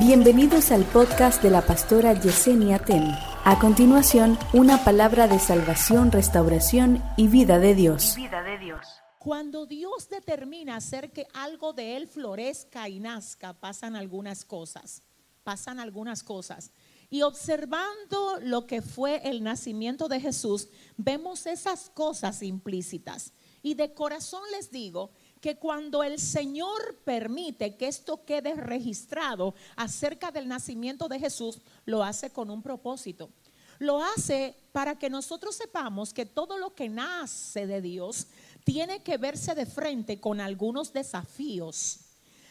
Bienvenidos 0.00 0.70
al 0.70 0.86
podcast 0.86 1.42
de 1.42 1.50
la 1.50 1.60
pastora 1.60 2.18
Yesenia 2.18 2.78
Ten. 2.78 3.04
A 3.44 3.58
continuación, 3.60 4.38
una 4.54 4.82
palabra 4.82 5.28
de 5.28 5.38
salvación, 5.38 6.10
restauración 6.10 7.04
y 7.18 7.28
vida 7.28 7.58
de 7.58 7.74
Dios. 7.74 8.14
vida 8.16 8.42
de 8.42 8.56
Dios. 8.56 8.80
Cuando 9.18 9.66
Dios 9.66 10.08
determina 10.08 10.76
hacer 10.76 11.12
que 11.12 11.26
algo 11.34 11.74
de 11.74 11.98
Él 11.98 12.08
florezca 12.08 12.88
y 12.88 12.98
nazca, 12.98 13.52
pasan 13.52 13.94
algunas 13.94 14.46
cosas. 14.46 15.02
Pasan 15.44 15.78
algunas 15.78 16.22
cosas. 16.22 16.72
Y 17.10 17.20
observando 17.20 18.38
lo 18.40 18.66
que 18.66 18.80
fue 18.80 19.20
el 19.28 19.42
nacimiento 19.42 20.08
de 20.08 20.20
Jesús, 20.20 20.70
vemos 20.96 21.44
esas 21.44 21.90
cosas 21.90 22.42
implícitas. 22.42 23.34
Y 23.60 23.74
de 23.74 23.92
corazón 23.92 24.42
les 24.52 24.70
digo 24.70 25.10
que 25.40 25.56
cuando 25.56 26.02
el 26.02 26.18
Señor 26.18 26.98
permite 27.04 27.76
que 27.76 27.88
esto 27.88 28.24
quede 28.24 28.54
registrado 28.54 29.54
acerca 29.76 30.30
del 30.30 30.48
nacimiento 30.48 31.08
de 31.08 31.18
Jesús, 31.18 31.60
lo 31.86 32.04
hace 32.04 32.30
con 32.30 32.50
un 32.50 32.62
propósito. 32.62 33.30
Lo 33.78 34.02
hace 34.02 34.54
para 34.72 34.98
que 34.98 35.08
nosotros 35.08 35.56
sepamos 35.56 36.12
que 36.12 36.26
todo 36.26 36.58
lo 36.58 36.74
que 36.74 36.90
nace 36.90 37.66
de 37.66 37.80
Dios 37.80 38.26
tiene 38.64 39.02
que 39.02 39.16
verse 39.16 39.54
de 39.54 39.64
frente 39.64 40.20
con 40.20 40.40
algunos 40.40 40.92
desafíos 40.92 42.00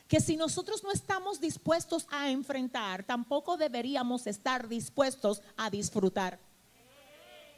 que 0.10 0.20
si 0.20 0.36
nosotros 0.36 0.84
no 0.84 0.92
estamos 0.92 1.40
dispuestos 1.40 2.08
a 2.10 2.32
enfrentar, 2.32 3.04
tampoco 3.04 3.58
deberíamos 3.58 4.26
estar 4.26 4.68
dispuestos 4.68 5.44
a 5.56 5.70
disfrutar. 5.70 6.40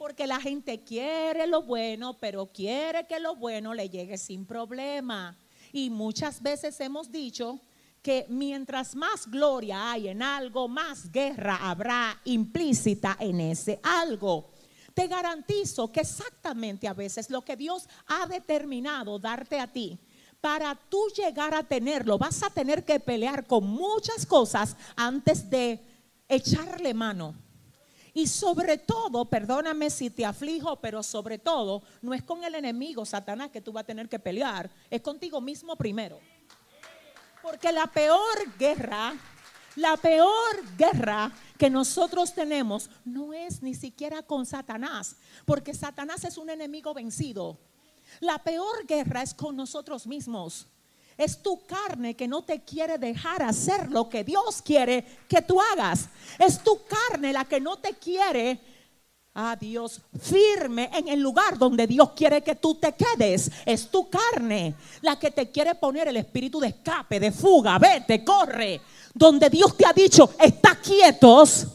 Porque 0.02 0.26
la 0.26 0.40
gente 0.40 0.82
quiere 0.82 1.46
lo 1.46 1.62
bueno, 1.62 2.18
pero 2.18 2.46
quiere 2.46 3.06
que 3.06 3.20
lo 3.20 3.36
bueno 3.36 3.72
le 3.72 3.88
llegue 3.88 4.18
sin 4.18 4.44
problema. 4.44 5.38
Y 5.72 5.90
muchas 5.90 6.42
veces 6.42 6.80
hemos 6.80 7.12
dicho 7.12 7.60
que 8.02 8.26
mientras 8.28 8.96
más 8.96 9.30
gloria 9.30 9.92
hay 9.92 10.08
en 10.08 10.20
algo, 10.20 10.66
más 10.66 11.08
guerra 11.12 11.56
habrá 11.62 12.20
implícita 12.24 13.16
en 13.20 13.40
ese 13.42 13.78
algo. 13.80 14.50
Te 14.92 15.06
garantizo 15.06 15.92
que 15.92 16.00
exactamente 16.00 16.88
a 16.88 16.94
veces 16.94 17.30
lo 17.30 17.42
que 17.42 17.54
Dios 17.54 17.88
ha 18.08 18.26
determinado 18.26 19.20
darte 19.20 19.60
a 19.60 19.68
ti, 19.68 20.00
para 20.40 20.74
tú 20.74 21.00
llegar 21.14 21.54
a 21.54 21.62
tenerlo, 21.62 22.18
vas 22.18 22.42
a 22.42 22.50
tener 22.50 22.84
que 22.84 22.98
pelear 22.98 23.46
con 23.46 23.68
muchas 23.68 24.26
cosas 24.26 24.76
antes 24.96 25.48
de 25.48 25.80
echarle 26.28 26.92
mano. 26.92 27.36
Y 28.14 28.26
sobre 28.26 28.76
todo, 28.76 29.24
perdóname 29.24 29.88
si 29.88 30.10
te 30.10 30.24
aflijo, 30.24 30.76
pero 30.80 31.02
sobre 31.02 31.38
todo, 31.38 31.82
no 32.02 32.12
es 32.12 32.22
con 32.22 32.44
el 32.44 32.54
enemigo, 32.54 33.06
Satanás, 33.06 33.50
que 33.50 33.62
tú 33.62 33.72
vas 33.72 33.82
a 33.82 33.86
tener 33.86 34.08
que 34.08 34.18
pelear, 34.18 34.70
es 34.90 35.00
contigo 35.00 35.40
mismo 35.40 35.76
primero. 35.76 36.20
Porque 37.42 37.72
la 37.72 37.86
peor 37.86 38.56
guerra, 38.58 39.14
la 39.76 39.96
peor 39.96 40.76
guerra 40.76 41.32
que 41.56 41.70
nosotros 41.70 42.34
tenemos 42.34 42.90
no 43.04 43.32
es 43.32 43.62
ni 43.62 43.74
siquiera 43.74 44.22
con 44.22 44.44
Satanás, 44.44 45.16
porque 45.46 45.72
Satanás 45.72 46.24
es 46.24 46.36
un 46.36 46.50
enemigo 46.50 46.92
vencido. 46.92 47.58
La 48.20 48.38
peor 48.42 48.86
guerra 48.86 49.22
es 49.22 49.32
con 49.32 49.56
nosotros 49.56 50.06
mismos. 50.06 50.66
Es 51.16 51.42
tu 51.42 51.64
carne 51.66 52.14
que 52.14 52.26
no 52.26 52.42
te 52.42 52.62
quiere 52.62 52.98
dejar 52.98 53.42
hacer 53.42 53.90
lo 53.90 54.08
que 54.08 54.24
Dios 54.24 54.62
quiere 54.62 55.04
que 55.28 55.42
tú 55.42 55.60
hagas. 55.60 56.08
Es 56.38 56.62
tu 56.62 56.80
carne 56.84 57.32
la 57.32 57.44
que 57.44 57.60
no 57.60 57.76
te 57.78 57.94
quiere 57.94 58.60
a 59.34 59.56
Dios 59.56 60.00
firme 60.20 60.90
en 60.92 61.08
el 61.08 61.20
lugar 61.20 61.56
donde 61.56 61.86
Dios 61.86 62.10
quiere 62.10 62.42
que 62.42 62.56
tú 62.56 62.74
te 62.74 62.94
quedes. 62.94 63.50
Es 63.64 63.90
tu 63.90 64.08
carne 64.10 64.74
la 65.00 65.18
que 65.18 65.30
te 65.30 65.50
quiere 65.50 65.74
poner 65.74 66.08
el 66.08 66.16
espíritu 66.18 66.60
de 66.60 66.68
escape, 66.68 67.18
de 67.18 67.32
fuga, 67.32 67.78
vete, 67.78 68.24
corre. 68.24 68.80
Donde 69.14 69.48
Dios 69.48 69.76
te 69.76 69.86
ha 69.86 69.92
dicho, 69.92 70.30
está 70.38 70.76
quietos 70.76 71.66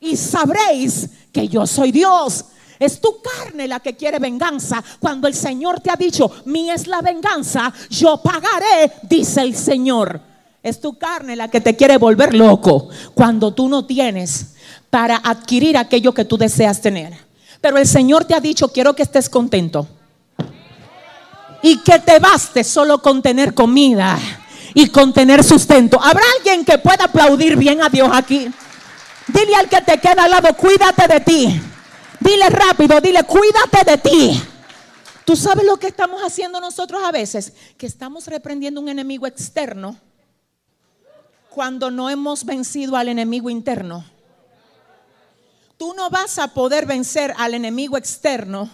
y 0.00 0.16
sabréis 0.16 1.08
que 1.32 1.48
yo 1.48 1.66
soy 1.66 1.90
Dios. 1.92 2.44
Es 2.78 3.00
tu 3.00 3.20
carne 3.20 3.68
la 3.68 3.80
que 3.80 3.94
quiere 3.94 4.18
venganza. 4.18 4.82
Cuando 5.00 5.28
el 5.28 5.34
Señor 5.34 5.80
te 5.80 5.90
ha 5.90 5.96
dicho, 5.96 6.30
mi 6.46 6.70
es 6.70 6.86
la 6.86 7.00
venganza, 7.02 7.72
yo 7.90 8.20
pagaré, 8.22 8.92
dice 9.02 9.42
el 9.42 9.56
Señor. 9.56 10.20
Es 10.62 10.80
tu 10.80 10.96
carne 10.96 11.36
la 11.36 11.48
que 11.48 11.60
te 11.60 11.76
quiere 11.76 11.98
volver 11.98 12.34
loco 12.34 12.88
cuando 13.14 13.52
tú 13.52 13.68
no 13.68 13.84
tienes 13.84 14.54
para 14.88 15.16
adquirir 15.16 15.76
aquello 15.76 16.14
que 16.14 16.24
tú 16.24 16.38
deseas 16.38 16.80
tener. 16.80 17.12
Pero 17.60 17.78
el 17.78 17.86
Señor 17.86 18.24
te 18.24 18.34
ha 18.34 18.40
dicho, 18.40 18.68
quiero 18.68 18.94
que 18.94 19.02
estés 19.02 19.28
contento. 19.28 19.86
Y 21.62 21.78
que 21.78 21.98
te 21.98 22.18
baste 22.18 22.64
solo 22.64 23.00
con 23.00 23.22
tener 23.22 23.54
comida 23.54 24.18
y 24.74 24.88
con 24.88 25.12
tener 25.12 25.44
sustento. 25.44 25.98
¿Habrá 26.02 26.24
alguien 26.38 26.64
que 26.64 26.78
pueda 26.78 27.04
aplaudir 27.04 27.56
bien 27.56 27.82
a 27.82 27.88
Dios 27.88 28.08
aquí? 28.12 28.50
Dile 29.28 29.56
al 29.56 29.68
que 29.68 29.80
te 29.80 29.98
queda 29.98 30.24
al 30.24 30.30
lado, 30.30 30.54
cuídate 30.54 31.08
de 31.08 31.20
ti. 31.20 31.60
Dile 32.24 32.48
rápido, 32.48 33.02
dile, 33.02 33.22
cuídate 33.24 33.84
de 33.84 33.98
ti. 33.98 34.42
¿Tú 35.26 35.36
sabes 35.36 35.66
lo 35.66 35.76
que 35.76 35.88
estamos 35.88 36.22
haciendo 36.22 36.58
nosotros 36.58 37.02
a 37.04 37.12
veces? 37.12 37.52
Que 37.76 37.86
estamos 37.86 38.26
reprendiendo 38.26 38.80
un 38.80 38.88
enemigo 38.88 39.26
externo 39.26 39.98
cuando 41.50 41.90
no 41.90 42.08
hemos 42.08 42.46
vencido 42.46 42.96
al 42.96 43.08
enemigo 43.08 43.50
interno. 43.50 44.06
Tú 45.76 45.92
no 45.92 46.08
vas 46.08 46.38
a 46.38 46.48
poder 46.48 46.86
vencer 46.86 47.34
al 47.36 47.52
enemigo 47.52 47.98
externo 47.98 48.70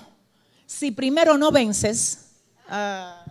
si 0.66 0.92
primero 0.92 1.36
no 1.36 1.50
vences 1.50 2.26
uh, 2.68 3.30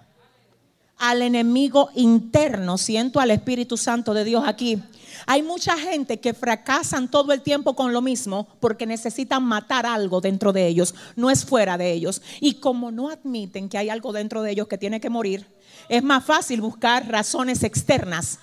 al 0.97 1.22
enemigo 1.22 1.91
interno. 1.96 2.78
Siento 2.78 3.22
al 3.22 3.31
Espíritu 3.31 3.78
Santo 3.78 4.13
de 4.13 4.25
Dios 4.25 4.44
aquí. 4.46 4.84
Hay 5.32 5.44
mucha 5.44 5.78
gente 5.78 6.20
que 6.20 6.34
fracasan 6.34 7.08
todo 7.08 7.34
el 7.34 7.44
tiempo 7.44 7.76
con 7.76 7.94
lo 7.94 8.02
mismo 8.02 8.48
porque 8.60 8.88
necesitan 8.88 9.44
matar 9.44 9.86
algo 9.86 10.22
dentro 10.22 10.54
de 10.54 10.66
ellos, 10.66 10.96
no 11.16 11.30
es 11.30 11.46
fuera 11.46 11.78
de 11.78 11.92
ellos. 11.92 12.24
Y 12.42 12.56
como 12.56 12.90
no 12.90 13.12
admiten 13.12 13.70
que 13.70 13.78
hay 13.78 13.92
algo 13.92 14.12
dentro 14.12 14.42
de 14.42 14.50
ellos 14.50 14.68
que 14.68 14.80
tiene 14.80 15.00
que 15.00 15.12
morir, 15.12 15.46
es 15.88 16.02
más 16.02 16.26
fácil 16.26 16.62
buscar 16.62 17.08
razones 17.08 17.62
externas 17.62 18.40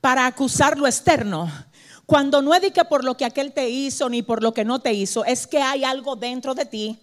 para 0.00 0.26
acusar 0.26 0.78
lo 0.78 0.86
externo. 0.86 1.50
Cuando 2.06 2.42
no 2.42 2.54
es 2.54 2.62
por 2.88 3.02
lo 3.02 3.16
que 3.16 3.24
aquel 3.24 3.52
te 3.52 3.68
hizo 3.68 4.08
ni 4.08 4.22
por 4.22 4.40
lo 4.40 4.54
que 4.54 4.64
no 4.64 4.78
te 4.78 4.92
hizo, 4.92 5.24
es 5.24 5.48
que 5.48 5.60
hay 5.60 5.82
algo 5.82 6.14
dentro 6.14 6.54
de 6.54 6.64
ti 6.64 7.00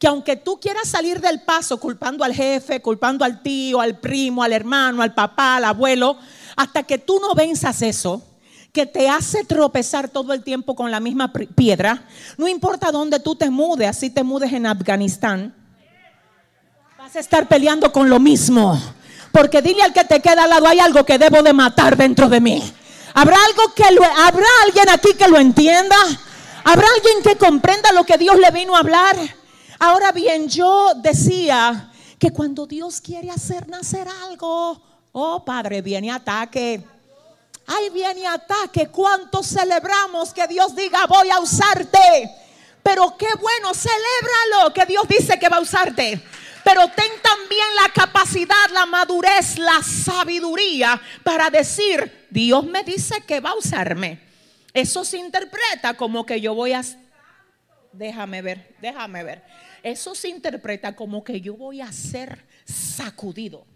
que 0.00 0.08
aunque 0.08 0.34
tú 0.34 0.58
quieras 0.58 0.88
salir 0.88 1.20
del 1.20 1.42
paso 1.42 1.78
culpando 1.78 2.24
al 2.24 2.34
jefe, 2.34 2.82
culpando 2.82 3.24
al 3.24 3.40
tío, 3.40 3.80
al 3.80 3.98
primo, 3.98 4.42
al 4.42 4.52
hermano, 4.52 5.02
al 5.02 5.14
papá, 5.14 5.56
al 5.56 5.64
abuelo, 5.64 6.16
hasta 6.56 6.82
que 6.82 6.98
tú 6.98 7.20
no 7.20 7.34
venzas 7.34 7.82
eso, 7.82 8.24
que 8.78 8.86
te 8.86 9.08
hace 9.08 9.42
tropezar 9.42 10.08
todo 10.08 10.32
el 10.32 10.44
tiempo 10.44 10.76
con 10.76 10.88
la 10.88 11.00
misma 11.00 11.32
piedra, 11.32 12.00
no 12.36 12.46
importa 12.46 12.92
dónde 12.92 13.18
tú 13.18 13.34
te 13.34 13.50
mudes, 13.50 13.88
así 13.88 14.08
te 14.08 14.22
mudes 14.22 14.52
en 14.52 14.66
Afganistán, 14.66 15.52
vas 16.96 17.16
a 17.16 17.18
estar 17.18 17.48
peleando 17.48 17.90
con 17.90 18.08
lo 18.08 18.20
mismo. 18.20 18.80
Porque 19.32 19.62
dile 19.62 19.82
al 19.82 19.92
que 19.92 20.04
te 20.04 20.20
queda 20.20 20.44
al 20.44 20.50
lado, 20.50 20.68
hay 20.68 20.78
algo 20.78 21.04
que 21.04 21.18
debo 21.18 21.42
de 21.42 21.52
matar 21.52 21.96
dentro 21.96 22.28
de 22.28 22.40
mí. 22.40 22.62
¿Habrá 23.14 23.34
algo 23.46 23.74
que 23.74 23.92
lo, 23.92 24.04
habrá 24.04 24.46
alguien 24.64 24.88
aquí 24.90 25.12
que 25.14 25.26
lo 25.26 25.38
entienda? 25.38 25.96
¿Habrá 26.62 26.86
alguien 26.94 27.20
que 27.24 27.36
comprenda 27.36 27.90
lo 27.90 28.04
que 28.04 28.16
Dios 28.16 28.38
le 28.38 28.52
vino 28.52 28.76
a 28.76 28.78
hablar? 28.78 29.16
Ahora 29.80 30.12
bien, 30.12 30.48
yo 30.48 30.92
decía 30.94 31.90
que 32.16 32.30
cuando 32.30 32.64
Dios 32.64 33.00
quiere 33.00 33.28
hacer 33.28 33.68
nacer 33.68 34.06
algo, 34.22 34.80
oh 35.10 35.44
Padre, 35.44 35.82
viene 35.82 36.12
ataque. 36.12 36.84
Ay, 37.70 37.90
viene 37.90 38.26
ataque. 38.26 38.88
¿Cuánto 38.88 39.42
celebramos 39.42 40.32
que 40.32 40.46
Dios 40.46 40.74
diga, 40.74 41.06
voy 41.06 41.28
a 41.28 41.38
usarte? 41.38 41.98
Pero 42.82 43.14
qué 43.18 43.28
bueno, 43.38 43.74
celébralo 43.74 44.72
que 44.72 44.86
Dios 44.86 45.06
dice 45.06 45.38
que 45.38 45.50
va 45.50 45.58
a 45.58 45.60
usarte. 45.60 46.18
Pero 46.64 46.88
ten 46.88 47.12
también 47.22 47.66
la 47.82 47.92
capacidad, 47.92 48.70
la 48.72 48.86
madurez, 48.86 49.58
la 49.58 49.82
sabiduría 49.82 51.00
para 51.22 51.50
decir, 51.50 52.26
Dios 52.30 52.64
me 52.64 52.82
dice 52.84 53.22
que 53.26 53.40
va 53.40 53.50
a 53.50 53.56
usarme. 53.56 54.18
Eso 54.72 55.04
se 55.04 55.18
interpreta 55.18 55.94
como 55.94 56.24
que 56.24 56.40
yo 56.40 56.54
voy 56.54 56.72
a... 56.72 56.82
Déjame 57.92 58.40
ver, 58.40 58.76
déjame 58.80 59.24
ver. 59.24 59.44
Eso 59.82 60.14
se 60.14 60.28
interpreta 60.28 60.96
como 60.96 61.22
que 61.22 61.42
yo 61.42 61.54
voy 61.54 61.82
a 61.82 61.92
ser 61.92 62.46
sacudido. 62.64 63.66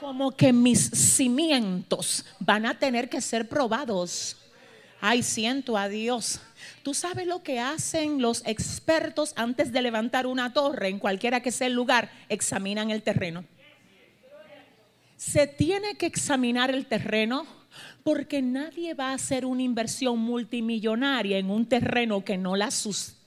Como 0.00 0.30
que 0.32 0.52
mis 0.52 0.90
cimientos 0.90 2.24
van 2.38 2.66
a 2.66 2.78
tener 2.78 3.08
que 3.08 3.20
ser 3.20 3.48
probados. 3.48 4.36
Ay, 5.00 5.22
siento 5.22 5.76
a 5.76 5.88
Dios. 5.88 6.40
¿Tú 6.82 6.94
sabes 6.94 7.26
lo 7.26 7.42
que 7.42 7.60
hacen 7.60 8.20
los 8.20 8.42
expertos 8.46 9.32
antes 9.36 9.72
de 9.72 9.82
levantar 9.82 10.26
una 10.26 10.52
torre 10.52 10.88
en 10.88 10.98
cualquiera 10.98 11.40
que 11.40 11.52
sea 11.52 11.66
el 11.66 11.74
lugar? 11.74 12.10
Examinan 12.28 12.90
el 12.90 13.02
terreno. 13.02 13.44
Se 15.16 15.46
tiene 15.46 15.96
que 15.96 16.06
examinar 16.06 16.70
el 16.70 16.86
terreno 16.86 17.46
porque 18.02 18.42
nadie 18.42 18.94
va 18.94 19.10
a 19.10 19.14
hacer 19.14 19.44
una 19.44 19.62
inversión 19.62 20.18
multimillonaria 20.18 21.38
en 21.38 21.50
un 21.50 21.66
terreno 21.66 22.24
que 22.24 22.38
no 22.38 22.54
la 22.56 22.70
sustenta 22.70 23.25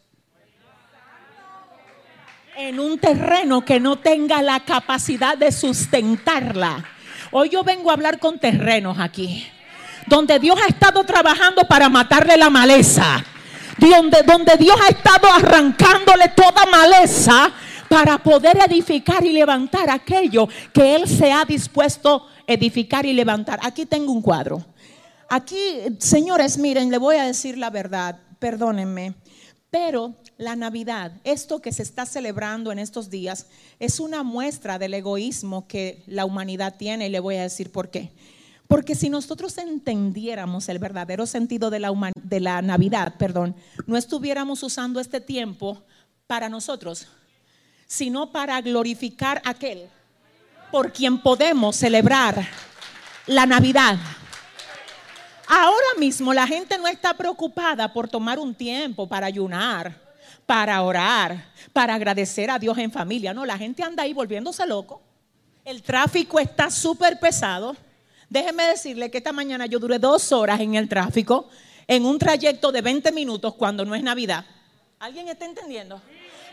en 2.59 2.77
un 2.77 2.99
terreno 2.99 3.63
que 3.63 3.79
no 3.79 3.99
tenga 3.99 4.41
la 4.41 4.59
capacidad 4.59 5.37
de 5.37 5.49
sustentarla. 5.49 6.83
Hoy 7.31 7.47
yo 7.47 7.63
vengo 7.63 7.89
a 7.89 7.93
hablar 7.93 8.19
con 8.19 8.37
terrenos 8.37 8.99
aquí. 8.99 9.47
donde 10.07 10.39
Dios 10.39 10.59
ha 10.61 10.67
estado 10.67 11.03
trabajando 11.03 11.63
para 11.65 11.87
matarle 11.87 12.35
la 12.35 12.49
maleza, 12.49 13.23
donde, 13.77 14.23
donde 14.23 14.57
Dios 14.57 14.75
ha 14.81 14.89
estado 14.89 15.31
arrancándole 15.31 16.29
toda 16.29 16.65
maleza 16.65 17.51
para 17.87 18.17
poder 18.17 18.57
edificar 18.67 19.23
y 19.23 19.33
levantar 19.33 19.89
aquello 19.89 20.49
que 20.73 20.95
Él 20.95 21.07
se 21.07 21.31
ha 21.31 21.45
dispuesto 21.45 22.25
edificar 22.47 23.05
y 23.05 23.13
levantar. 23.13 23.59
Aquí 23.61 23.85
tengo 23.85 24.11
un 24.11 24.21
cuadro. 24.21 24.65
Aquí, 25.29 25.79
señores, 25.99 26.57
miren, 26.57 26.89
le 26.89 26.97
voy 26.97 27.17
a 27.17 27.25
decir 27.25 27.55
la 27.57 27.69
verdad, 27.69 28.19
perdónenme, 28.39 29.13
pero 29.69 30.15
la 30.39 30.55
Navidad, 30.55 31.11
esto 31.25 31.61
que 31.61 31.73
se 31.73 31.83
está 31.83 32.05
celebrando 32.05 32.71
en 32.71 32.79
estos 32.79 33.09
días, 33.09 33.47
es 33.77 33.99
una 33.99 34.23
muestra 34.23 34.79
del 34.79 34.93
egoísmo 34.93 35.67
que 35.67 36.01
la 36.07 36.23
humanidad 36.23 36.75
tiene 36.77 37.07
y 37.07 37.09
le 37.09 37.19
voy 37.19 37.35
a 37.35 37.43
decir 37.43 37.73
por 37.73 37.89
qué. 37.89 38.09
Porque 38.65 38.95
si 38.95 39.09
nosotros 39.09 39.57
entendiéramos 39.57 40.69
el 40.69 40.79
verdadero 40.79 41.25
sentido 41.25 41.69
de 41.69 41.79
la, 41.79 41.91
de 42.23 42.39
la 42.39 42.61
Navidad, 42.61 43.15
perdón, 43.19 43.53
no 43.85 43.97
estuviéramos 43.97 44.63
usando 44.63 45.01
este 45.01 45.19
tiempo 45.19 45.83
para 46.25 46.47
nosotros, 46.47 47.07
sino 47.85 48.31
para 48.31 48.61
glorificar 48.61 49.41
a 49.43 49.49
aquel 49.49 49.89
por 50.71 50.93
quien 50.93 51.21
podemos 51.21 51.75
celebrar 51.75 52.47
la 53.27 53.45
Navidad. 53.45 53.97
Ahora 55.49 55.97
mismo 55.97 56.33
la 56.33 56.47
gente 56.47 56.77
no 56.77 56.87
está 56.87 57.13
preocupada 57.13 57.91
por 57.91 58.07
tomar 58.07 58.39
un 58.39 58.55
tiempo 58.55 59.05
para 59.05 59.25
ayunar, 59.25 60.08
para 60.49 60.81
orar, 60.81 61.45
para 61.73 61.93
agradecer 61.93 62.49
a 62.49 62.57
Dios 62.57 62.75
en 62.79 62.91
familia. 62.91 63.35
No, 63.35 63.45
la 63.45 63.55
gente 63.55 63.83
anda 63.83 64.01
ahí 64.01 64.13
volviéndose 64.13 64.65
loco. 64.65 64.99
El 65.63 65.83
tráfico 65.83 66.39
está 66.39 66.71
súper 66.71 67.19
pesado. 67.19 67.75
Déjeme 68.27 68.63
decirle 68.63 69.11
que 69.11 69.19
esta 69.19 69.31
mañana 69.31 69.67
yo 69.67 69.77
duré 69.77 69.99
dos 69.99 70.31
horas 70.31 70.59
en 70.59 70.73
el 70.73 70.89
tráfico, 70.89 71.47
en 71.85 72.03
un 72.03 72.17
trayecto 72.17 72.71
de 72.71 72.81
20 72.81 73.11
minutos 73.11 73.53
cuando 73.53 73.85
no 73.85 73.93
es 73.93 74.01
Navidad. 74.01 74.43
¿Alguien 74.97 75.29
está 75.29 75.45
entendiendo? 75.45 76.01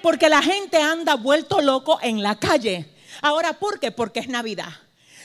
Porque 0.02 0.28
la 0.28 0.42
gente 0.42 0.76
anda 0.76 1.14
vuelto 1.14 1.62
loco 1.62 1.98
en 2.02 2.22
la 2.22 2.38
calle. 2.38 2.92
Ahora, 3.22 3.54
¿por 3.54 3.80
qué? 3.80 3.92
Porque 3.92 4.20
es 4.20 4.28
Navidad. 4.28 4.74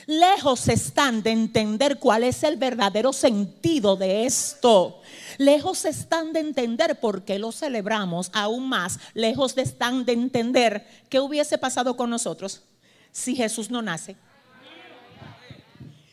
Lejos 0.06 0.68
están 0.68 1.22
de 1.22 1.30
entender 1.30 1.98
cuál 1.98 2.24
es 2.24 2.42
el 2.42 2.56
verdadero 2.56 3.12
sentido 3.12 3.96
de 3.96 4.26
esto. 4.26 5.00
Lejos 5.38 5.84
están 5.84 6.32
de 6.32 6.40
entender 6.40 6.98
por 7.00 7.24
qué 7.24 7.38
lo 7.38 7.52
celebramos 7.52 8.30
aún 8.32 8.68
más. 8.68 8.98
Lejos 9.14 9.56
están 9.56 10.04
de 10.04 10.12
entender 10.12 10.86
qué 11.08 11.20
hubiese 11.20 11.58
pasado 11.58 11.96
con 11.96 12.10
nosotros 12.10 12.62
si 13.12 13.36
Jesús 13.36 13.70
no 13.70 13.82
nace. 13.82 14.16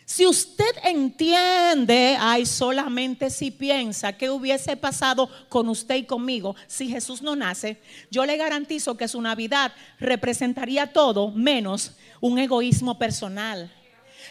Si 0.06 0.26
usted 0.26 0.76
entiende, 0.84 2.18
ay, 2.20 2.44
solamente 2.48 3.30
si 3.30 3.52
piensa 3.52 4.14
que 4.14 4.32
hubiese 4.32 4.76
pasado 4.76 5.30
con 5.50 5.70
usted 5.70 5.98
y 5.98 6.04
conmigo 6.06 6.56
si 6.66 6.90
Jesús 6.90 7.22
no 7.22 7.36
nace, 7.36 7.80
yo 8.10 8.26
le 8.26 8.36
garantizo 8.36 8.98
que 8.98 9.08
su 9.08 9.22
Navidad 9.22 9.72
representaría 10.00 10.92
todo 10.92 11.30
menos 11.30 11.92
un 12.22 12.40
egoísmo 12.40 12.98
personal. 12.98 13.72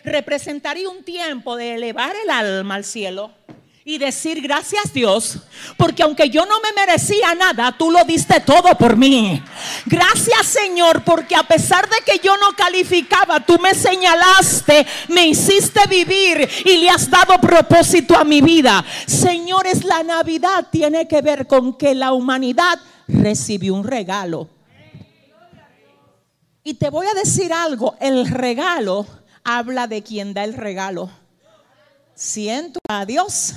Representaría 0.05 0.89
un 0.89 1.03
tiempo 1.03 1.57
de 1.57 1.75
elevar 1.75 2.15
el 2.25 2.31
alma 2.31 2.77
al 2.77 2.85
cielo 2.85 3.33
y 3.89 3.97
decir 3.97 4.43
gracias 4.43 4.93
Dios, 4.93 5.39
porque 5.79 6.03
aunque 6.03 6.29
yo 6.29 6.45
no 6.45 6.61
me 6.61 6.75
merecía 6.75 7.35
nada, 7.35 7.75
tú 7.79 7.91
lo 7.91 8.05
diste 8.05 8.39
todo 8.41 8.77
por 8.77 8.99
mí. 8.99 9.43
Gracias 9.87 10.47
Señor, 10.47 11.03
porque 11.05 11.35
a 11.35 11.43
pesar 11.43 11.89
de 11.89 11.97
que 12.05 12.19
yo 12.19 12.37
no 12.37 12.55
calificaba, 12.55 13.41
tú 13.41 13.59
me 13.59 13.73
señalaste, 13.73 14.87
me 15.09 15.29
hiciste 15.29 15.81
vivir 15.89 16.47
y 16.67 16.77
le 16.77 16.91
has 16.91 17.09
dado 17.09 17.41
propósito 17.41 18.15
a 18.15 18.25
mi 18.25 18.43
vida. 18.43 18.85
Señores, 19.07 19.83
la 19.85 20.03
Navidad 20.03 20.67
tiene 20.71 21.09
que 21.09 21.23
ver 21.23 21.47
con 21.47 21.79
que 21.79 21.95
la 21.95 22.13
humanidad 22.13 22.79
recibió 23.07 23.73
un 23.73 23.85
regalo. 23.85 24.51
Y 26.63 26.75
te 26.75 26.91
voy 26.91 27.07
a 27.07 27.15
decir 27.15 27.55
algo, 27.55 27.97
el 28.01 28.29
regalo 28.29 29.07
habla 29.49 29.87
de 29.87 30.03
quien 30.03 30.35
da 30.35 30.45
el 30.45 30.55
regalo. 30.55 31.11
Siento 32.15 32.81
a 32.89 33.07
Dios 33.07 33.55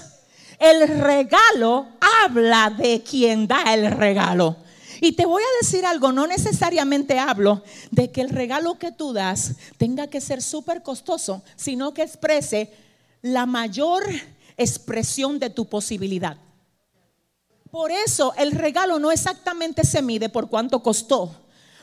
el 0.61 0.87
regalo 0.87 1.87
habla 2.23 2.69
de 2.69 3.01
quien 3.01 3.47
da 3.47 3.73
el 3.73 3.91
regalo. 3.91 4.55
Y 5.01 5.13
te 5.13 5.25
voy 5.25 5.41
a 5.41 5.65
decir 5.65 5.83
algo, 5.87 6.11
no 6.11 6.27
necesariamente 6.27 7.17
hablo 7.17 7.63
de 7.89 8.11
que 8.11 8.21
el 8.21 8.29
regalo 8.29 8.77
que 8.77 8.91
tú 8.91 9.11
das 9.11 9.53
tenga 9.77 10.05
que 10.05 10.21
ser 10.21 10.43
súper 10.43 10.83
costoso, 10.83 11.41
sino 11.55 11.95
que 11.95 12.03
exprese 12.03 12.71
la 13.23 13.47
mayor 13.47 14.03
expresión 14.55 15.39
de 15.39 15.49
tu 15.49 15.65
posibilidad. 15.65 16.37
Por 17.71 17.89
eso 17.89 18.33
el 18.37 18.51
regalo 18.51 18.99
no 18.99 19.11
exactamente 19.11 19.83
se 19.83 20.03
mide 20.03 20.29
por 20.29 20.47
cuánto 20.47 20.83
costó, 20.83 21.35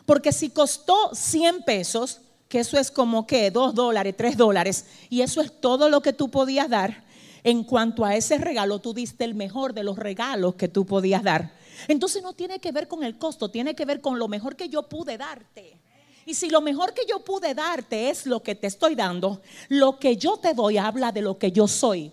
porque 0.07 0.31
si 0.33 0.51
costó 0.51 1.13
100 1.13 1.65
pesos, 1.65 2.21
que 2.49 2.61
eso 2.61 2.79
es 2.79 2.91
como 2.91 3.27
que 3.27 3.51
2 3.51 3.75
dólares, 3.75 4.15
3 4.17 4.37
dólares, 4.37 4.87
y 5.11 5.21
eso 5.21 5.41
es 5.41 5.61
todo 5.61 5.89
lo 5.89 6.01
que 6.01 6.13
tú 6.13 6.31
podías 6.31 6.69
dar, 6.69 7.05
en 7.45 7.63
cuanto 7.63 8.05
a 8.05 8.17
ese 8.17 8.39
regalo, 8.39 8.79
tú 8.81 8.93
diste 8.93 9.25
el 9.25 9.35
mejor 9.35 9.73
de 9.73 9.85
los 9.85 9.99
regalos 9.99 10.57
que 10.57 10.69
tú 10.69 10.85
podías 10.85 11.23
dar. 11.23 11.53
Entonces 11.87 12.23
no 12.23 12.33
tiene 12.33 12.59
que 12.59 12.73
ver 12.73 12.89
con 12.89 13.05
el 13.05 13.17
costo, 13.17 13.51
tiene 13.51 13.75
que 13.75 13.85
ver 13.85 14.01
con 14.01 14.19
lo 14.19 14.27
mejor 14.27 14.57
que 14.57 14.69
yo 14.69 14.89
pude 14.89 15.17
darte. 15.17 15.79
Y 16.27 16.35
si 16.35 16.51
lo 16.51 16.61
mejor 16.61 16.93
que 16.93 17.03
yo 17.09 17.21
pude 17.21 17.55
darte 17.55 18.11
es 18.11 18.27
lo 18.27 18.43
que 18.43 18.55
te 18.55 18.67
estoy 18.67 18.95
dando, 18.95 19.41
lo 19.69 19.99
que 19.99 20.17
yo 20.17 20.37
te 20.37 20.53
doy 20.53 20.77
habla 20.77 21.13
de 21.13 21.23
lo 21.23 21.39
que 21.39 21.53
yo 21.53 21.69
soy. 21.69 22.11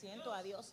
Siento 0.00 0.32
a 0.32 0.42
Dios. 0.42 0.66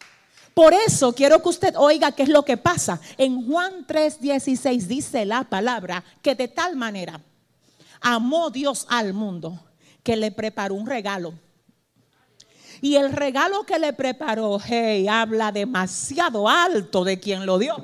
Por 0.54 0.74
eso 0.74 1.14
quiero 1.14 1.42
que 1.44 1.50
usted 1.50 1.76
oiga 1.78 2.14
qué 2.14 2.24
es 2.24 2.30
lo 2.30 2.44
que 2.44 2.58
pasa. 2.58 3.00
En 3.18 3.46
Juan 3.46 3.86
3:16 3.86 4.88
dice 4.88 5.26
la 5.26 5.44
palabra 5.44 6.04
que 6.22 6.34
de 6.36 6.48
tal 6.48 6.76
manera 6.76 7.22
amó 8.02 8.50
Dios 8.50 8.86
al 8.90 9.14
mundo 9.14 9.60
que 10.04 10.16
le 10.16 10.32
preparó 10.32 10.76
un 10.76 10.86
regalo 10.86 11.34
y 12.82 12.96
el 12.96 13.12
regalo 13.12 13.64
que 13.66 13.80
le 13.80 13.94
preparó, 13.94 14.60
hey, 14.64 15.08
habla 15.08 15.52
demasiado 15.52 16.48
alto 16.48 17.04
de 17.04 17.20
quien 17.20 17.46
lo 17.46 17.58
dio. 17.58 17.76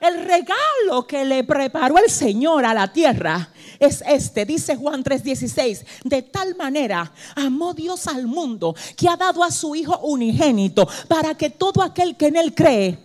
El 0.00 0.24
regalo 0.24 1.06
que 1.06 1.24
le 1.26 1.44
preparó 1.44 1.98
el 1.98 2.10
Señor 2.10 2.64
a 2.64 2.72
la 2.72 2.90
tierra 2.90 3.50
es 3.78 4.02
este, 4.06 4.46
dice 4.46 4.74
Juan 4.76 5.04
3:16, 5.04 5.84
de 6.04 6.22
tal 6.22 6.56
manera 6.56 7.12
amó 7.36 7.74
Dios 7.74 8.06
al 8.06 8.26
mundo 8.26 8.74
que 8.96 9.08
ha 9.08 9.16
dado 9.16 9.44
a 9.44 9.50
su 9.50 9.74
Hijo 9.74 9.98
unigénito 9.98 10.88
para 11.06 11.34
que 11.34 11.50
todo 11.50 11.82
aquel 11.82 12.16
que 12.16 12.28
en 12.28 12.36
él 12.36 12.54
cree 12.54 12.98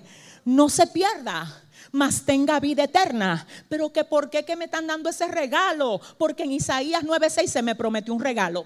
no 0.45 0.69
se 0.69 0.88
pierda, 0.88 1.63
mas 1.95 2.25
tenga 2.25 2.59
vida 2.59 2.83
eterna. 2.83 3.47
Pero 3.69 3.91
que 3.91 4.03
por 4.03 4.29
qué 4.29 4.43
que 4.43 4.55
me 4.55 4.65
están 4.65 4.85
dando 4.85 5.09
ese 5.09 5.27
regalo? 5.27 6.01
Porque 6.17 6.43
en 6.43 6.51
Isaías 6.51 7.03
9:6 7.03 7.47
se 7.47 7.61
me 7.61 7.73
prometió 7.73 8.13
un 8.13 8.19
regalo. 8.19 8.65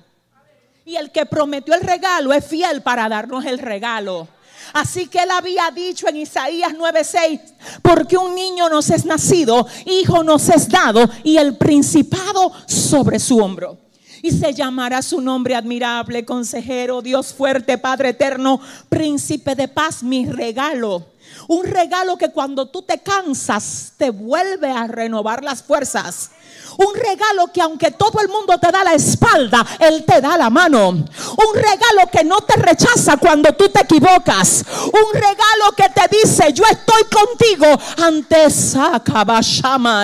Y 0.84 0.96
el 0.96 1.12
que 1.12 1.26
prometió 1.26 1.76
el 1.76 1.82
regalo 1.82 2.34
es 2.34 2.46
fiel 2.46 2.82
para 2.82 3.08
darnos 3.08 3.46
el 3.46 3.60
regalo. 3.60 4.28
Así 4.74 5.08
que 5.08 5.20
él 5.20 5.32
había 5.32 5.70
dicho 5.72 6.08
en 6.08 6.18
Isaías 6.18 6.74
9:6, 6.74 7.40
porque 7.82 8.18
un 8.18 8.34
niño 8.34 8.68
nos 8.68 8.90
es 8.90 9.06
nacido, 9.06 9.68
hijo 9.86 10.24
nos 10.24 10.50
es 10.50 10.68
dado 10.68 11.08
y 11.24 11.38
el 11.38 11.56
principado 11.58 12.52
sobre 12.66 13.20
su 13.20 13.38
hombro. 13.38 13.78
Y 14.22 14.32
se 14.32 14.54
llamará 14.54 15.02
su 15.02 15.22
nombre 15.22 15.56
admirable, 15.56 16.26
consejero, 16.26 17.02
Dios 17.02 17.34
fuerte, 17.34 17.78
Padre 17.78 18.10
eterno, 18.10 18.60
príncipe 18.90 19.56
de 19.56 19.68
paz, 19.68 20.04
mi 20.04 20.26
regalo. 20.26 21.06
Un 21.48 21.66
regalo 21.66 22.18
que 22.18 22.30
cuando 22.30 22.68
tú 22.68 22.82
te 22.82 23.00
cansas 23.00 23.94
te 23.98 24.12
vuelve 24.12 24.72
a 24.72 24.88
renovar 24.88 25.44
las 25.44 25.64
fuerzas. 25.64 26.32
Un 26.78 26.94
regalo 26.96 27.52
que 27.52 27.62
aunque 27.62 27.92
todo 27.92 28.22
el 28.22 28.30
mundo 28.30 28.58
te 28.58 28.72
da 28.72 28.84
la 28.84 28.94
espalda, 28.94 29.66
Él 29.80 30.06
te 30.06 30.22
da 30.22 30.38
la 30.38 30.50
mano. 30.50 30.90
Un 30.90 31.56
regalo 31.56 32.10
que 32.12 32.24
no 32.24 32.42
te 32.42 32.56
rechaza 32.56 33.18
cuando 33.18 33.54
tú 33.54 33.68
te 33.70 33.82
equivocas. 33.82 34.64
Un 34.86 35.14
regalo 35.14 35.76
que 35.76 35.90
te 35.90 36.18
dice, 36.18 36.54
yo 36.54 36.64
estoy 36.66 37.04
contigo 37.12 37.66
ante 37.98 38.48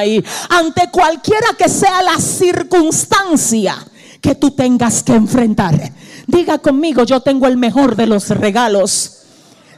y 0.05 0.24
ante 0.50 0.91
cualquiera 0.91 1.48
que 1.58 1.70
sea 1.70 2.01
la 2.01 2.20
circunstancia 2.20 3.77
que 4.20 4.36
tú 4.36 4.51
tengas 4.51 5.03
que 5.03 5.13
enfrentar. 5.13 5.91
Diga 6.27 6.58
conmigo, 6.58 7.03
yo 7.03 7.22
tengo 7.22 7.48
el 7.48 7.58
mejor 7.58 7.96
de 7.96 8.08
los 8.08 8.29
regalos. 8.29 9.25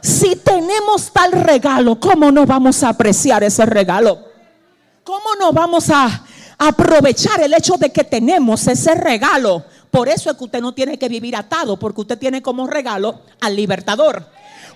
Si 0.00 0.36
tenemos 0.36 1.12
tal 1.12 1.32
regalo, 1.32 1.98
¿cómo 1.98 2.30
no 2.30 2.46
vamos 2.46 2.82
a 2.82 2.90
apreciar 2.90 3.42
ese 3.44 3.66
regalo? 3.66 4.18
¿Cómo 5.04 5.34
no 5.40 5.52
vamos 5.52 5.90
a 5.90 6.24
aprovechar 6.58 7.40
el 7.40 7.54
hecho 7.54 7.76
de 7.76 7.90
que 7.90 8.04
tenemos 8.04 8.66
ese 8.66 8.94
regalo. 8.94 9.64
Por 9.90 10.08
eso 10.08 10.30
es 10.30 10.36
que 10.36 10.44
usted 10.44 10.60
no 10.60 10.74
tiene 10.74 10.98
que 10.98 11.08
vivir 11.08 11.36
atado, 11.36 11.78
porque 11.78 12.02
usted 12.02 12.18
tiene 12.18 12.42
como 12.42 12.66
regalo 12.66 13.20
al 13.40 13.56
libertador. 13.56 14.26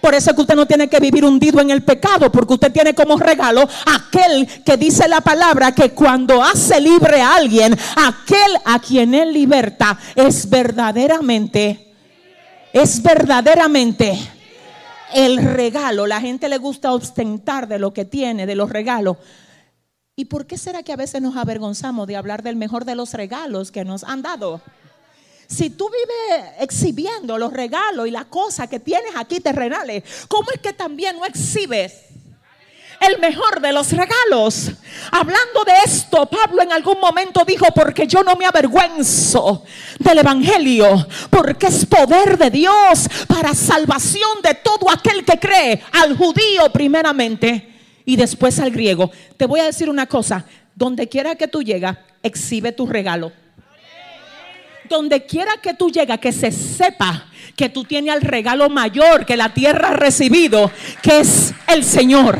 Por 0.01 0.15
eso 0.15 0.31
es 0.31 0.37
que 0.37 0.43
usted 0.43 0.57
no 0.57 0.67
tiene 0.67 0.89
que 0.89 0.99
vivir 0.99 1.25
hundido 1.25 1.61
en 1.61 1.71
el 1.71 1.83
pecado, 1.83 2.33
porque 2.33 2.55
usted 2.55 2.73
tiene 2.73 2.95
como 2.95 3.19
regalo 3.19 3.69
aquel 3.87 4.47
que 4.65 4.77
dice 4.77 5.07
la 5.07 5.21
palabra 5.21 5.73
que 5.73 5.91
cuando 5.91 6.43
hace 6.43 6.81
libre 6.81 7.21
a 7.21 7.35
alguien, 7.35 7.77
aquel 7.97 8.57
a 8.65 8.79
quien 8.79 9.15
él 9.15 9.33
liberta 9.33 9.99
es 10.15 10.49
verdaderamente 10.49 11.89
es 12.73 13.03
verdaderamente 13.03 14.19
el 15.15 15.43
regalo. 15.43 16.07
La 16.07 16.21
gente 16.21 16.49
le 16.49 16.59
gusta 16.59 16.93
ostentar 16.93 17.69
de 17.69 17.79
lo 17.79 17.93
que 17.93 18.05
tiene, 18.05 18.47
de 18.47 18.55
los 18.55 18.71
regalos. 18.71 19.17
¿Y 20.15 20.27
por 20.27 20.47
qué 20.47 20.59
será 20.59 20.83
que 20.83 20.93
a 20.93 20.97
veces 20.97 21.23
nos 21.23 21.37
avergonzamos 21.37 22.07
de 22.07 22.17
hablar 22.17 22.43
del 22.43 22.57
mejor 22.57 22.85
de 22.85 22.95
los 22.95 23.15
regalos 23.15 23.73
que 23.73 23.85
nos 23.85 24.05
han 24.05 24.23
dado? 24.23 24.61
Si 25.47 25.71
tú 25.71 25.89
vives 25.91 26.51
exhibiendo 26.61 27.39
los 27.39 27.53
regalos 27.53 28.07
y 28.07 28.11
las 28.11 28.27
cosas 28.27 28.69
que 28.69 28.81
tienes 28.81 29.13
aquí 29.17 29.41
terrenales, 29.41 30.05
¿cómo 30.29 30.51
es 30.55 30.61
que 30.61 30.73
también 30.73 31.17
no 31.17 31.25
exhibes 31.25 32.12
el 33.03 33.19
mejor 33.19 33.61
de 33.61 33.73
los 33.73 33.91
regalos. 33.93 34.71
Hablando 35.11 35.65
de 35.67 35.73
esto, 35.85 36.27
Pablo 36.27 36.63
en 36.63 36.73
algún 36.73 37.01
momento 37.01 37.45
dijo, 37.45 37.67
porque 37.75 38.07
yo 38.07 38.23
no 38.23 38.37
me 38.37 38.47
avergüenzo 38.47 39.65
del 39.99 40.19
Evangelio, 40.19 41.07
porque 41.31 41.67
es 41.67 41.85
poder 41.87 42.39
de 42.39 42.51
Dios 42.51 43.09
para 43.27 43.55
salvación 43.55 44.41
de 44.43 44.55
todo 44.55 44.91
aquel 44.91 45.25
que 45.25 45.39
cree, 45.39 45.83
al 45.93 46.17
judío 46.17 46.71
primeramente 46.73 47.69
y 48.05 48.17
después 48.17 48.59
al 48.61 48.71
griego. 48.71 49.11
Te 49.37 49.47
voy 49.47 49.61
a 49.61 49.65
decir 49.65 49.91
una 49.91 50.07
cosa, 50.07 50.45
donde 50.75 51.09
quiera 51.09 51.35
que 51.35 51.49
tú 51.49 51.63
llegas, 51.63 51.99
exhibe 52.23 52.73
tu 52.73 52.87
regalo. 52.87 53.33
Donde 54.89 55.25
quiera 55.25 55.53
que 55.63 55.75
tú 55.75 55.91
llegas, 55.91 56.19
que 56.19 56.33
se 56.33 56.53
sepa 56.53 57.27
que 57.57 57.69
tú 57.69 57.85
tienes 57.85 58.15
el 58.15 58.23
regalo 58.23 58.69
mayor 58.71 59.27
que 59.27 59.37
la 59.37 59.53
tierra 59.53 59.89
ha 59.89 59.95
recibido, 59.95 60.71
que 61.03 61.21
es 61.21 61.53
el 61.67 61.85
Señor. 61.85 62.39